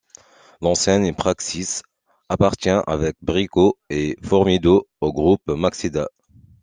L'enseigne 0.61 1.13
Praxis 1.13 1.83
appartient 2.27 2.71
avec 2.87 3.15
Brico 3.21 3.77
et 3.91 4.17
Formido 4.23 4.87
au 4.99 5.13
groupe 5.13 5.45
Maxeda. 5.51 6.07